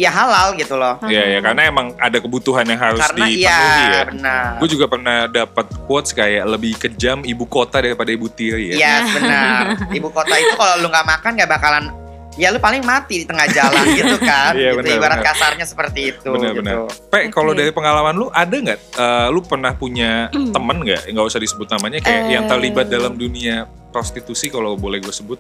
[0.02, 0.98] Ya halal gitu loh.
[1.06, 1.40] Iya iya.
[1.40, 4.02] Karena emang ada kebutuhan yang harus Karena dipenuhi iya ya.
[4.10, 4.52] benar.
[4.58, 8.76] Gue juga pernah dapat quotes kayak lebih kejam ibu kota daripada ibu tiri ya.
[8.82, 9.78] Yes, benar.
[9.88, 11.86] Ibu kota itu kalau lu nggak makan nggak bakalan
[12.34, 14.56] ya lu paling mati di tengah jalan gitu kan.
[14.56, 15.28] Iya, gitu benar, ibarat benar.
[15.30, 16.60] kasarnya seperti itu Benar, gitu.
[16.64, 16.78] benar.
[17.12, 17.60] Pe, kalau Oke.
[17.60, 18.80] dari pengalaman lu ada nggak?
[18.96, 21.12] eh, lu pernah punya temen nggak?
[21.12, 22.50] Nggak usah disebut namanya kayak yang Eh.
[22.50, 25.38] terlibat dalam dunia prostitusi kalau boleh gue sebut.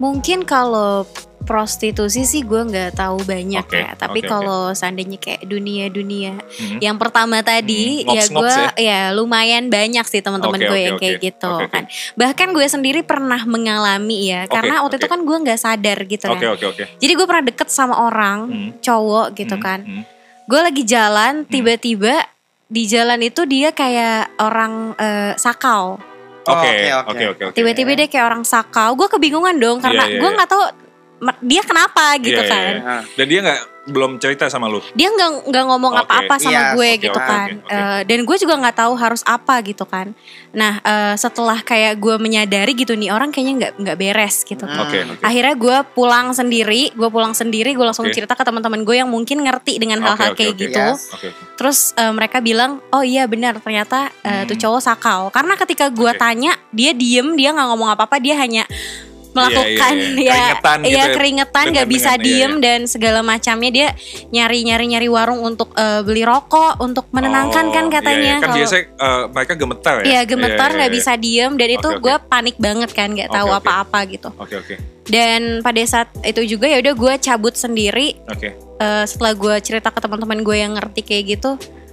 [0.00, 1.04] Mungkin kalau
[1.50, 3.90] prostitusi sih gue nggak tahu banyak Oke, ya.
[3.92, 4.30] Tapi oke.
[4.30, 6.78] kalau seandainya kayak dunia-dunia Mhm.
[6.78, 8.70] yang pertama tadi Hmm, ya gue ya?
[8.78, 11.74] ya lumayan banyak sih teman-teman Oke, gue oke, yang kayak gitu Oke, oke.
[11.74, 11.84] kan.
[12.14, 15.02] Bahkan gue sendiri pernah mengalami ya Oke, karena waktu oke.
[15.02, 16.54] itu kan gue nggak sadar gitu Oke kan.
[16.54, 16.84] oke oke.
[16.96, 18.70] Jadi gue pernah deket sama orang Hmm.
[18.78, 19.80] cowok gitu Hmm, kan.
[19.82, 20.02] hmm.
[20.46, 22.22] Gue lagi jalan tiba-tiba
[22.64, 25.98] di jalan itu dia kayak orang eh, sakau.
[26.40, 27.10] Oke oke, oke.
[27.10, 27.42] oke oke.
[27.44, 27.54] oke.
[27.54, 28.94] Tiba-tiba dia kayak orang sakau.
[28.94, 30.36] Gue kebingungan dong karena Iya, iya, gue iya.
[30.38, 30.62] nggak tahu
[31.40, 32.72] dia kenapa gitu Iya, iya, kan.
[32.72, 32.80] iya.
[32.82, 34.78] Nah, Dan dia nggak belum cerita sama lu.
[34.92, 37.48] Dia nggak nggak ngomong apa-apa sama Iya, gue oke, gitu oke, kan.
[37.50, 37.74] oke, oke.
[37.74, 40.12] Eh, dan gue juga nggak tahu harus apa gitu kan.
[40.52, 44.84] Nah eh, setelah kayak gue menyadari gitu nih orang kayaknya nggak nggak beres gitu kan.
[44.84, 45.24] Oke oke.
[45.24, 48.14] Akhirnya gue pulang sendiri, gue pulang sendiri, gue langsung Oke.
[48.14, 50.60] cerita ke teman-teman gue yang mungkin ngerti dengan hal-hal oke, kayak oke.
[50.60, 50.78] gitu.
[50.78, 51.00] Yes.
[51.10, 51.28] Oke.
[51.56, 54.46] Terus eh, mereka bilang, oh iya benar ternyata eh, Hmm.
[54.46, 55.22] tuh cowok sakau.
[55.28, 56.20] Karena ketika gue Oke.
[56.20, 58.64] tanya, dia diem, dia nggak ngomong apa-apa, dia hanya
[59.30, 60.32] melakukan iya, iya.
[60.32, 61.06] Keringetan gitu ya ya.
[61.12, 63.88] keringetan nggak bisa dengan- iya, diem dan segala macamnya dia
[64.28, 68.34] nyari nyari nyari warung untuk eh, beli rokok untuk menenangkan Oh, kan iya, katanya iya.
[68.34, 70.04] Kan kalau biasanya eh, mereka gemetar ya.
[70.04, 72.00] Iya gemetar Iya, nggak iya, bisa diem dan itu oke.
[72.00, 73.62] gue panik banget kan nggak tahu Oke, oke.
[73.62, 74.74] apa-apa gitu Oke oke
[75.06, 78.48] dan pada saat itu juga ya udah gue cabut sendiri oke.
[78.76, 81.50] eh, setelah gue cerita ke teman-teman gue yang ngerti kayak gitu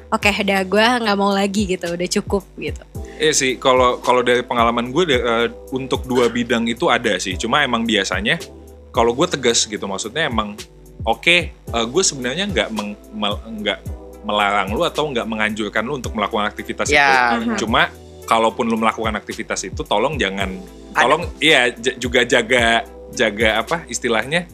[0.07, 2.83] oke udah gue nggak mau lagi gitu udah cukup gitu
[3.17, 7.33] Iya sih, kalau kalau dari pengalaman gue eh, untuk dua bidang itu ada sih.
[7.33, 8.37] Cuma emang biasanya
[8.89, 10.53] kalau gue tegas gitu, maksudnya emang
[11.01, 12.67] oke, eh, gue sebenarnya nggak
[13.57, 13.79] nggak
[14.21, 17.47] melarang lu atau nggak menganjurkan lu untuk melakukan aktivitas Ya, itu.
[17.47, 17.57] benar.
[17.57, 17.81] Cuma
[18.23, 20.51] kalaupun lu melakukan aktivitas itu, tolong jangan,
[20.93, 24.45] tolong iya j- juga jaga jaga apa istilahnya?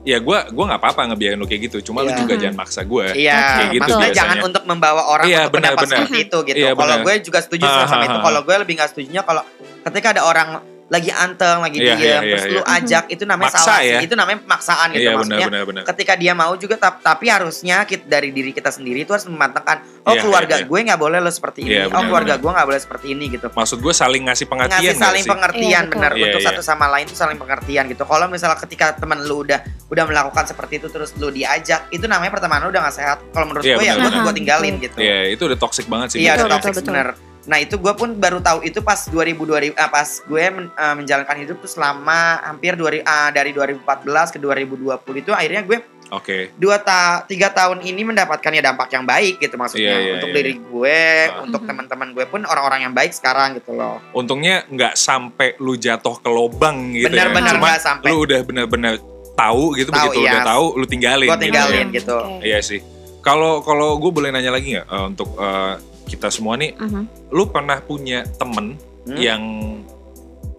[0.00, 1.92] Ya gue gua nggak apa-apa ngebiarin lu kayak gitu.
[1.92, 2.24] Cuma lu Iya.
[2.24, 3.04] juga jangan maksa gue.
[3.12, 4.16] Iya, Kayak gitu maksudnya biasanya.
[4.16, 6.56] jangan untuk membawa orang Iya, untuk benar, pendapat seperti itu gitu.
[6.56, 8.18] Iya, kalau gue juga setuju sama itu.
[8.18, 9.42] Kalau gue lebih nggak setujunya kalau
[9.84, 10.48] ketika ada orang
[10.90, 12.76] lagi anteng, lagi Iya, diem, iya, terus iya, lu iya.
[12.82, 13.98] ajak itu namanya Maksa salah ya.
[14.02, 15.46] Itu namanya pemaksaan gitu Iya maksudnya.
[15.46, 15.82] benar-benar benar.
[15.86, 19.86] Ketika dia mau juga tap- tapi harusnya kita, dari diri kita sendiri itu harus mematangkan
[20.02, 20.68] oh Iya, keluarga iya, iya.
[20.68, 21.70] gue nggak boleh lo seperti ini.
[21.72, 23.46] Iya, oh benar, keluarga gue nggak boleh seperti ini gitu.
[23.48, 25.30] Maksud gue saling ngasih pengertian ngasih saling sih?
[25.30, 25.94] pengertian Iya, betul.
[25.94, 26.48] benar Iya, untuk iya.
[26.50, 28.02] satu sama lain itu saling pengertian gitu.
[28.02, 32.34] Kalau misalnya ketika teman lu udah udah melakukan seperti itu terus lu diajak, itu namanya
[32.34, 33.18] pertemanan lu udah gak sehat.
[33.30, 34.98] Kalau menurut Iya, gue ya benar, gue tinggalin gitu.
[34.98, 36.26] Iya, itu udah toxic banget sih.
[36.26, 37.14] Iya, udah toxic bener.
[37.50, 40.94] Nah itu gue pun baru tahu itu pas 2000 2000 ah, pas gue men- ah,
[40.94, 43.82] menjalankan hidup tuh selama hampir 2000, ah, dari 2014
[44.30, 44.78] ke 2020
[45.18, 46.50] itu akhirnya gue Oke.
[46.56, 50.28] dua ta tiga tahun ini mendapatkan ya dampak yang baik gitu maksudnya Iya, iya, untuk
[50.28, 50.36] iya.
[50.36, 51.42] diri gue, Ah.
[51.42, 51.68] untuk Mhm.
[51.68, 53.98] teman-teman gue pun orang-orang yang baik sekarang gitu loh.
[54.10, 57.58] Untungnya nggak sampai lu jatuh ke lobang gitu Benar-benar ya.
[57.58, 58.08] Cuma nggak sampai.
[58.08, 58.94] lu udah benar-benar
[59.32, 60.30] tahu gitu Tahu, begitu iya.
[60.32, 61.26] udah tahu lu tinggalin.
[61.26, 61.44] Gue gitu.
[61.46, 62.14] tinggalin Hmm, gitu.
[62.16, 62.42] oke.
[62.42, 62.80] Iya sih.
[63.20, 65.74] Kalau kalau gue boleh nanya lagi nggak eh, untuk eh,
[66.10, 67.30] kita semua nih, Mhm.
[67.30, 69.16] lu pernah punya temen Hmm?
[69.16, 69.42] yang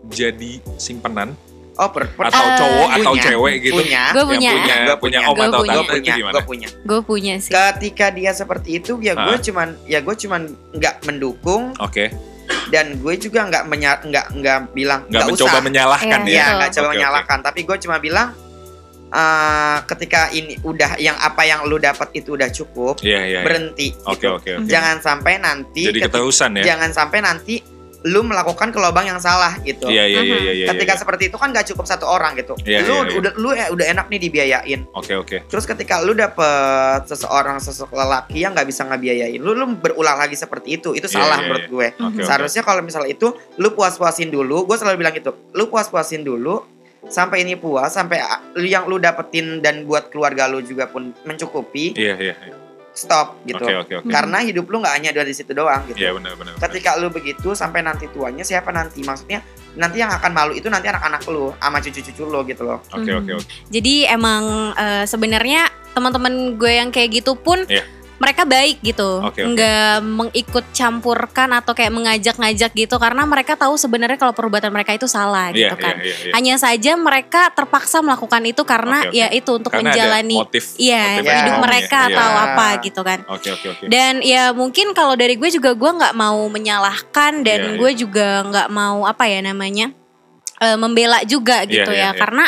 [0.07, 1.35] jadi simpenan
[1.73, 3.79] Oh per, per- atau Eh, cowok atau punya, cewek gitu?
[3.79, 4.03] Punya.
[4.11, 5.19] Gue Yang punya, punya, Gua punya punya.
[5.23, 5.71] om Gua atau punya.
[5.71, 6.33] tante Gue itu punya, gimana?
[6.33, 6.67] gue punya.
[6.83, 7.51] gue punya sih.
[7.51, 9.41] Ketika dia seperti itu ya gue Ah.
[9.41, 10.41] cuman ya gue cuman
[10.73, 12.05] nggak mendukung Oke,
[12.67, 13.63] dan gue juga nggak
[14.03, 15.63] nggak nggak bilang nggak mencoba usah.
[15.63, 16.35] menyalahkan Iya, ya?
[16.35, 16.93] Iya nggak coba oke.
[16.93, 18.27] menyalahkan tapi gue cuma bilang
[19.11, 23.27] eh, ketika ini udah yang apa yang lu dapat itu udah cukup Iya, iya.
[23.27, 23.41] iya.
[23.43, 24.35] berhenti Oke, gitu.
[24.35, 24.67] oke, oke.
[24.67, 26.63] jangan sampai nanti Jadi ketika- ya?
[26.63, 27.55] jangan sampai nanti
[28.01, 30.53] lu melakukan ke lubang yang salah gitu Iya, iya, iya, iya.
[30.57, 31.01] iya, ketika iya.
[31.05, 33.17] seperti itu kan gak cukup satu orang gitu Iya, lu iya, iya.
[33.21, 35.45] udah lu eh, udah enak nih dibiayain Oke, oke.
[35.45, 40.33] terus ketika lu dapet seseorang sosok lelaki yang nggak bisa ngebiayain lu lu berulang lagi
[40.33, 42.25] seperti itu itu salah menurut gue oke.
[42.25, 43.29] seharusnya kalau misalnya itu
[43.61, 46.65] lu puas-puasin dulu gue selalu bilang gitu lu puas-puasin dulu
[47.03, 48.21] sampai ini puas sampai
[48.53, 52.35] lu yang lu dapetin dan buat keluarga lu juga pun mencukupi Iya, iya.
[52.37, 52.55] iya.
[52.91, 54.11] stop gitu Oke, oke, oke.
[54.11, 56.53] karena hidup lu nggak hanya ada di situ doang gitu Iya, benar, benar.
[56.53, 56.63] benar.
[56.67, 59.39] ketika lu begitu sampai nanti tuanya siapa nanti maksudnya
[59.73, 63.17] nanti yang akan malu itu nanti anak-anak lu sama cucu-cucu lu gitu loh Oke, Mhm.
[63.17, 63.47] oke, oke.
[63.69, 64.43] Jadi emang
[64.75, 65.61] eh, sebenarnya
[65.91, 67.87] teman-teman gue yang kayak gitu pun Iya.
[68.21, 69.57] Mereka baik gitu, Oke, oke.
[69.57, 75.09] nggak mengikut campurkan atau kayak mengajak-ngajak gitu karena mereka tahu sebenarnya kalau perbuatan mereka itu
[75.09, 75.97] salah Iya, gitu kan.
[75.97, 76.33] iya, iya, iya.
[76.37, 79.17] Hanya saja mereka terpaksa melakukan itu karena Oke, oke.
[79.17, 82.07] ya itu untuk Karena menjalani motif, iya motif hidup ekonomi mereka ya.
[82.13, 82.43] atau Iya.
[82.45, 83.19] apa gitu kan.
[83.25, 83.83] Oke, oke, oke.
[83.89, 87.79] Dan ya mungkin kalau dari gue juga gue nggak mau menyalahkan dan Iya, iya.
[87.81, 89.89] gue juga nggak mau apa ya namanya
[90.57, 92.19] eh, membela juga gitu iya, ya iya.
[92.21, 92.45] karena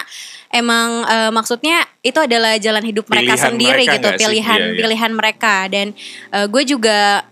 [0.53, 4.19] emang eh, maksudnya itu adalah jalan hidup mereka Pilihan sendiri mereka gitu sih?
[4.21, 4.77] pilihan Iya, iya.
[4.85, 5.87] pilihan mereka dan
[6.29, 7.25] eh, gue juga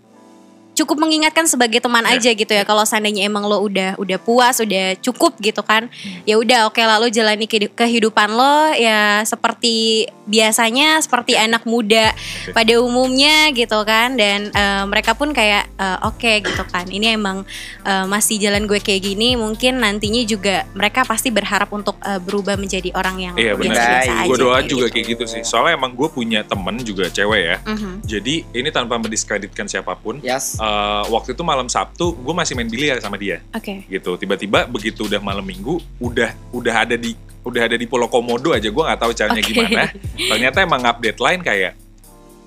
[0.82, 2.18] cukup mengingatkan sebagai teman Iya.
[2.18, 6.22] aja gitu ya kalau seandainya emang lo udah udah puas udah cukup gitu kan Hmm.
[6.24, 12.14] ya udah oke lah lo jalani kehidu- kehidupan lo ya seperti biasanya seperti anak muda
[12.50, 17.44] pada umumnya gitu kan dan eh, mereka pun kayak eh, oke gitu kan ini emang
[17.82, 22.56] eh, masih jalan gue kayak gini mungkin nantinya juga mereka pasti berharap untuk eh, berubah
[22.56, 23.76] menjadi orang yang Iya, benar.
[23.78, 24.08] Baik.
[24.08, 24.94] aja Gue doa kayak juga gitu.
[24.94, 25.42] kayak gitu sih.
[25.44, 27.58] Soalnya emang gue punya temen juga cewek ya.
[27.64, 27.92] Mhm.
[28.04, 30.22] Jadi ini tanpa mendiskreditkan siapa pun.
[30.22, 34.16] yes eh, waktu itu malam Sabtu gue masih main biliar sama dia oke gitu.
[34.16, 38.70] Tiba-tiba begitu udah malam Minggu udah udah ada di udah ada di Pulau Komodo aja
[38.70, 39.50] gue nggak tahu caranya Oke.
[39.52, 39.84] gimana.
[40.16, 41.74] Ternyata emang update line kayak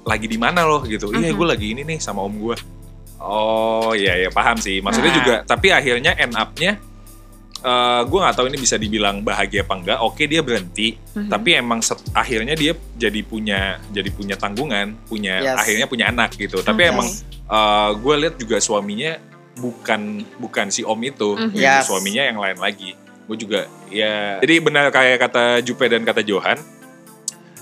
[0.04, 1.10] lagi di mana loh gitu.
[1.10, 1.36] Iya Mhm.
[1.36, 2.56] gue lagi ini nih sama om gue.
[3.18, 4.78] Oh iya ya paham sih.
[4.78, 5.18] Maksudnya Nah.
[5.18, 6.76] juga tapi akhirnya end up-nya
[7.64, 9.98] eh gue nggak tahu ini bisa dibilang bahagia apa enggak.
[9.98, 11.32] Oke dia berhenti, Mhm.
[11.32, 15.64] tapi emang set- akhirnya dia jadi punya jadi punya tanggungan, punya Yes.
[15.64, 16.60] akhirnya punya anak gitu.
[16.60, 16.92] Tapi Oke.
[16.92, 17.08] emang
[17.96, 19.16] gue lihat juga suaminya
[19.56, 21.50] bukan bukan si om itu, Mhm.
[21.50, 21.64] gitu.
[21.64, 21.88] Yes.
[21.88, 22.92] suaminya yang lain lagi.
[23.24, 24.36] Gue juga ya.
[24.44, 26.60] Jadi benar kayak kata Jupe dan kata Johan.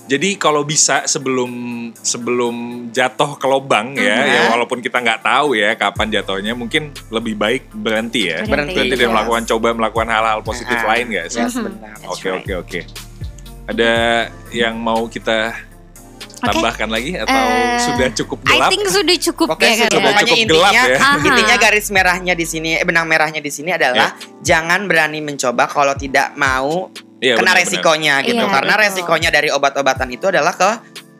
[0.03, 1.51] Jadi kalau bisa sebelum
[1.95, 2.55] sebelum
[2.89, 4.27] jatuh ke lubang ya, Mhm.
[4.27, 8.43] ya walaupun kita nggak tahu ya kapan jatuhnya, mungkin lebih baik berhenti ya.
[8.43, 9.13] Berhenti, Berhenti dan yes.
[9.13, 11.39] melakukan coba melakukan hal-hal positif Ah, lain nggak sih?
[11.39, 11.63] yes Mhm.
[11.65, 12.79] benar Oke oke oke.
[13.63, 13.91] Ada
[14.51, 15.55] yang mau kita
[16.41, 18.69] tambahkan lagi atau Eh, sudah cukup I gelap?
[18.69, 19.95] think sudah cukup Pokoknya ya sudah kayaknya.
[19.95, 20.97] cukup Pokoknya gelap intinya- ya.
[20.99, 21.23] Aha.
[21.23, 24.11] Intinya garis merahnya di sini, eh, benang merahnya di sini adalah
[24.41, 26.91] jangan berani mencoba kalau tidak mau
[27.23, 27.63] Iya, kena benar-benar.
[27.63, 28.43] resikonya gitu.
[28.43, 28.83] Iya, Karena betul.
[28.83, 30.71] resikonya dari obat-obatan itu adalah ke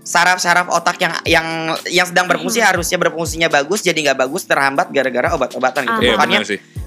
[0.04, 1.48] saraf-saraf otak yang yang
[1.88, 2.76] yang sedang berfungsi Hmm.
[2.76, 5.96] harusnya berfungsinya bagus jadi nggak bagus terhambat gara-gara obat-obatan gitu.
[5.96, 6.04] Ah.
[6.04, 6.40] Iya bukannya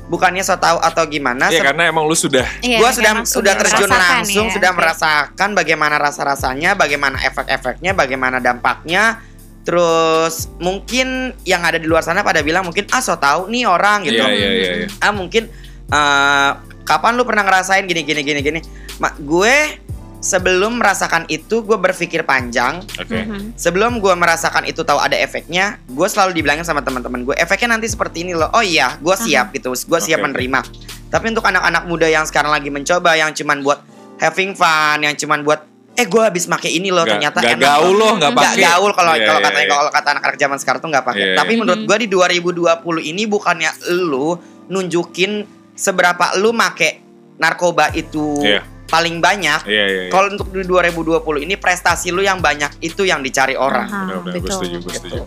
[0.07, 1.49] bukannya so tahu atau gimana.
[1.49, 4.55] Iya karena emang lu sudah Iya, gua sudah sudah terjun langsung, ya.
[4.61, 9.25] sudah merasakan bagaimana rasa-rasanya, bagaimana efek-efeknya, bagaimana dampaknya.
[9.65, 14.05] Terus mungkin yang ada di luar sana pada bilang mungkin ah so tahu nih orang
[14.05, 14.21] gitu.
[14.21, 14.73] Iya iya iya.
[14.85, 14.89] iya.
[15.01, 15.49] ah mungkin
[15.89, 16.51] eh,
[16.87, 18.61] kapan lu pernah ngerasain gini gini gini gini
[18.97, 19.83] Ma, gue
[20.19, 23.15] sebelum merasakan itu gue berpikir panjang Oke.
[23.21, 23.55] Mhm.
[23.55, 27.87] sebelum gue merasakan itu tahu ada efeknya gue selalu dibilangin sama teman-teman gue efeknya nanti
[27.87, 30.27] seperti ini loh oh iya gue siap gitu gue siap oke.
[30.27, 30.61] menerima
[31.07, 33.85] tapi untuk anak-anak muda yang sekarang lagi mencoba yang cuman buat
[34.17, 35.61] having fun yang cuman buat
[35.93, 38.13] eh gue habis pakai ini loh Nggak- ternyata nggak enak gaul loh.
[38.17, 38.65] nggak nggak pakai.
[38.67, 39.73] gaul kalau Iya, kalau iya, katanya iya.
[39.73, 41.59] kalau kata anak-anak zaman sekarang tuh nggak pakai Iya, tapi iya.
[41.59, 43.71] menurut gue di 2020 ini bukannya
[44.03, 44.29] lu
[44.67, 45.33] nunjukin
[45.77, 47.05] seberapa lu make
[47.37, 48.65] narkoba itu Iya.
[48.87, 50.01] paling banyak Iya iya.
[50.03, 50.11] iya.
[50.11, 54.33] kalau untuk di 2020 ini prestasi lu yang banyak itu yang dicari orang Aha, Benar-benar
[54.33, 54.57] gue betul.
[54.57, 55.15] setuju gue setuju.
[55.15, 55.25] gitu.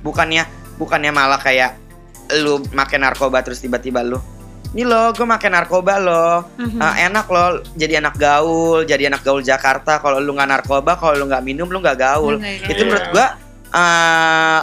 [0.00, 0.42] Bukannya
[0.74, 1.78] bukannya malah kayak
[2.34, 4.18] lu makan narkoba terus tiba-tiba lu
[4.72, 6.80] ini loh gue makan narkoba loh Mhm.
[6.80, 11.14] Ah, enak loh jadi anak gaul jadi anak gaul Jakarta kalau lu nggak narkoba kalau
[11.14, 12.88] lu nggak minum lu nggak gaul Nggak itu Iya.
[12.88, 13.26] menurut gua
[13.70, 14.60] eh,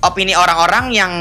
[0.00, 1.12] opini orang-orang yang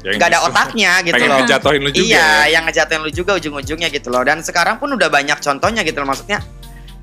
[0.00, 2.44] Yang nggak ada justru otaknya gitu pengen loh ngejatuhin lu juga iya ya.
[2.50, 6.08] yang ngejatuhin lu juga ujung-ujungnya gitu loh dan sekarang pun udah banyak contohnya gitu loh
[6.08, 6.40] maksudnya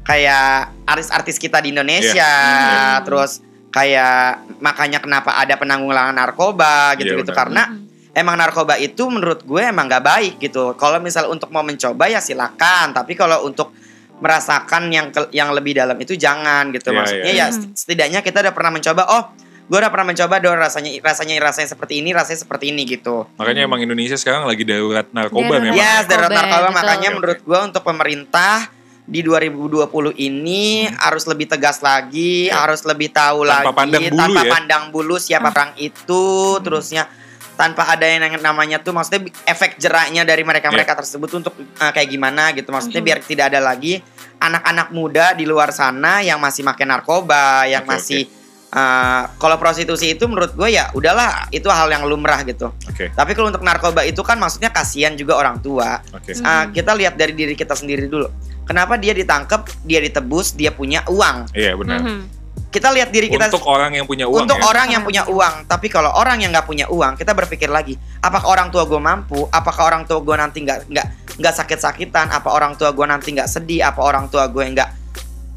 [0.02, 0.50] kayak
[0.84, 3.04] artis-artis kita di Indonesia Iya.
[3.04, 4.18] terus kayak
[4.58, 7.38] makanya kenapa ada penanggulangan narkoba gitu-gitu benar.
[7.38, 8.16] karena Mhm.
[8.16, 10.74] emang narkoba itu menurut gue emang nggak baik gitu.
[10.74, 13.76] Kalau misal untuk mau mencoba ya silakan, tapi kalau untuk
[14.18, 16.90] merasakan yang ke- yang lebih dalam itu jangan gitu.
[16.90, 17.46] Iya, Maksudnya iya.
[17.46, 19.04] ya set- setidaknya kita udah pernah mencoba.
[19.08, 19.24] Oh,
[19.68, 23.28] gue udah pernah mencoba dong rasanya rasanya rasanya seperti ini, rasanya seperti ini gitu.
[23.36, 25.76] Makanya emang Indonesia sekarang lagi darurat narkoba memang.
[25.76, 26.78] Ya, darurat Narkoba, narkoba betul.
[26.80, 28.72] makanya menurut gue untuk pemerintah
[29.04, 32.64] di 2020 ini harus lebih tegas lagi, Ya.
[32.64, 34.52] harus lebih tahu Tanpa lagi pandang bulu tanpa ya.
[34.52, 36.24] pandang bulu siapa orang itu,
[36.60, 37.04] terusnya
[37.58, 42.08] tanpa ada yang namanya tuh maksudnya efek jeraknya dari mereka-mereka tersebut tuh untuk uh, kayak
[42.08, 42.70] gimana gitu.
[42.70, 43.08] Maksudnya Mhm.
[43.08, 44.00] biar tidak ada lagi
[44.38, 48.22] anak-anak muda di luar sana yang masih makan narkoba, yang Oke, masih
[48.74, 52.74] uh, kalau prostitusi itu menurut gue ya udahlah itu hal yang lumrah gitu.
[52.90, 56.02] Oke, Tapi kalau untuk narkoba itu kan maksudnya kasihan juga orang tua.
[56.12, 56.44] Mhm.
[56.44, 58.28] Uh, kita lihat dari diri kita sendiri dulu.
[58.68, 61.56] Kenapa dia ditangkap, dia ditebus, dia punya uang.
[61.56, 62.04] Iya benar.
[62.04, 62.36] Mhm.
[62.68, 64.68] Kita lihat diri kita Untuk orang yang punya uang untuk ya.
[64.68, 65.72] orang yang punya uang.
[65.72, 69.48] Tapi kalau orang yang nggak punya uang, kita berpikir lagi, apakah orang tua gue mampu?
[69.56, 71.08] Apakah orang tua gue nanti nggak nggak
[71.40, 72.28] nggak sakit-sakitan?
[72.28, 73.88] Apa orang tua gue nanti nggak sedih?
[73.88, 75.07] Apa orang tua gue nggak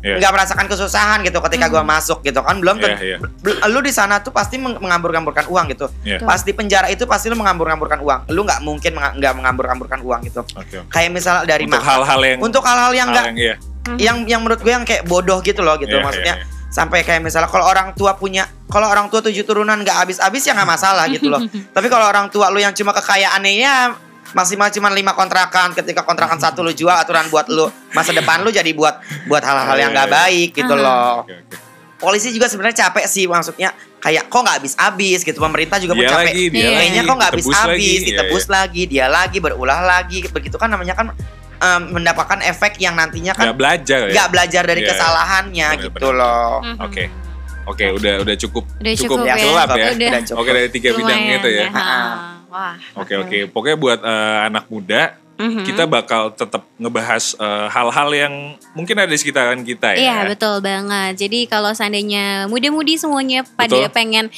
[0.01, 0.17] Iya.
[0.17, 2.57] nggak merasakan kesusahan gitu ketika gue masuk gitu kan?
[2.57, 3.17] Belum Iya, tentu- iya.
[3.21, 5.87] bel- lu di sana tuh pasti meng- mengambur-ngamburkan uang gitu.
[6.01, 6.21] Iya.
[6.21, 8.21] Pas di penjara itu pasti lu mengambur-ngamburkan uang.
[8.29, 10.41] Lu nggak mungkin nggak mengambur-ngamburkan uang gitu.
[10.51, 10.81] Oke.
[10.89, 13.55] Kayak misal dari Untuk hal-hal yang Untuk hal-hal yang nggak yang iya.
[13.97, 16.69] yang yang menurut gue yang kayak bodoh gitu loh gitu Iya, maksudnya iya, iya.
[16.69, 20.53] sampai kayak misalnya kalau orang tua punya kalau orang tua tujuh turunan nggak habis-habis ya
[20.53, 21.41] nggak masalah gitu loh
[21.75, 23.75] tapi kalau orang tua lu yang cuma kekayaannya ya
[24.33, 28.51] masih cuma lima kontrakan ketika kontrakan satu lu jual aturan buat lu masa depan lu
[28.51, 30.21] jadi buat buat hal-hal yang nggak Iya, iya.
[30.23, 30.81] baik gitu Aha.
[30.81, 31.57] loh Oke, oke.
[31.97, 36.11] polisi juga sebenarnya capek sih maksudnya kayak kok nggak habis-habis gitu pemerintah juga pun Dia
[36.11, 36.65] capek lagi, dia Iya.
[36.65, 36.77] lagi.
[36.79, 37.81] kayaknya kok nggak habis-habis.
[38.01, 38.53] Iya, ditebus iya.
[38.53, 41.07] lagi dia lagi berulah lagi begitu kan namanya kan
[41.61, 44.13] em, mendapatkan efek yang nantinya kan Nggak belajar ya.
[44.15, 44.89] nggak belajar dari Iya.
[44.89, 46.17] kesalahannya Bener, gitu bener.
[46.17, 46.53] loh.
[46.81, 47.05] Oke.
[47.69, 49.35] Oke, udah udah cukup Udah cukup cukup, ya.
[49.37, 49.87] gelap ya.
[49.93, 50.09] Udah.
[50.09, 50.41] Udah cukup.
[50.41, 51.67] Oke dari tiga bidang itu ya.
[51.69, 52.40] Ha.
[52.51, 52.77] Wah.
[52.99, 53.39] Oke oke.
[53.55, 55.65] Pokoknya buat eh, anak muda Mhm.
[55.65, 58.35] kita bakal tetap ngebahas eh, hal-hal yang
[58.77, 59.99] mungkin ada di sekitaran kita ya.
[59.99, 61.17] Iya betul banget.
[61.17, 63.89] Jadi kalau seandainya muda-mudi semuanya pada Betul.
[63.89, 64.29] pengen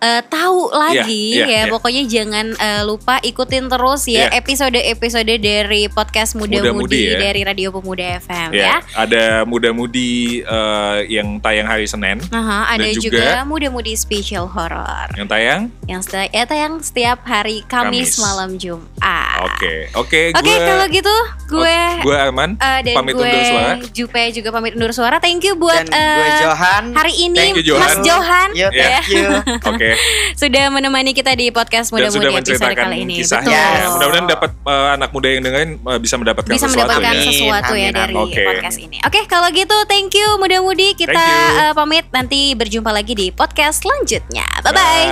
[0.00, 1.62] eh, tahu lagi iya, ya, iya.
[1.68, 4.36] pokoknya jangan eh, lupa ikutin terus ya Iya.
[4.36, 7.18] episode-episode dari podcast muda-mudi ya.
[7.18, 8.76] dari Radio Pemuda FM Ya, ya.
[8.94, 10.10] ada muda-mudi
[10.40, 15.60] eh, yang tayang hari Senin, Aha, ada Dan juga, juga muda-mudi special horror yang tayang.
[15.84, 18.20] yang setiap ya tayang setiap hari Kamis, Kamis.
[18.20, 19.38] malam Jumat.
[19.42, 20.22] Oke, oke.
[20.32, 21.16] Oke kalau gitu
[21.50, 22.56] gue gue Arman.
[22.56, 23.72] eh, dan pamit gue undur suara.
[23.90, 25.16] Jupe juga pamit undur suara.
[25.18, 26.84] Thank you buat Dan gue eh, Johan.
[26.92, 27.82] hari ini Thank you, Johan.
[27.82, 29.00] Mas Johan Yo, Ya.
[29.02, 29.28] thank you.
[29.70, 29.89] Oke.
[30.42, 33.14] sudah menemani kita di podcast Dan sudah muda-mudi episode menceritakan kali ini.
[33.20, 33.50] kisahnya.
[33.50, 33.76] Betul.
[33.76, 33.88] ya.
[33.90, 37.20] Mudah-mudahan dapat eh, anak muda yang dengerin eh, bisa mendapatkan bisa sesuatu mendapatkan ya.
[37.20, 38.24] Amin, sesuatu ya dari amin.
[38.26, 38.42] Oke.
[38.44, 38.96] podcast ini.
[39.02, 41.26] Oke, kalau gitu thank you muda-mudi kita
[41.60, 44.46] eh, pamit nanti berjumpa lagi di podcast selanjutnya.
[44.60, 45.06] Bye bye.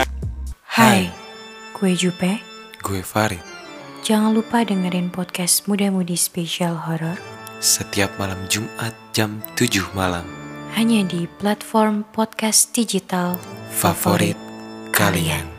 [0.69, 1.11] Hai,
[1.75, 2.39] gue Jupe.
[2.79, 3.43] Gue Farid.
[4.01, 7.19] Jangan lupa dengerin podcast Muda-Mudi Special Horror
[7.59, 10.25] Setiap malam Jumat jam 7 malam.
[10.73, 13.37] hanya di platform podcast digital
[13.69, 14.39] Favorit
[14.93, 15.58] kalian.